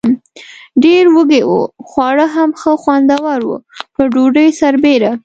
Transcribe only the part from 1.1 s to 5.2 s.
وږي و، خواړه هم ښه خوندور و، پر ډوډۍ سربېره.